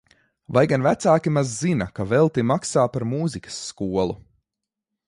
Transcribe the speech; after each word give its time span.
Vai 0.55 0.61
gan 0.71 0.85
vecāki 0.87 1.29
maz 1.35 1.49
zina, 1.61 1.87
ka 1.99 2.03
velti 2.15 2.47
maksā 2.53 2.87
par 2.97 3.07
mūzikas 3.13 3.63
skolu? 3.69 4.15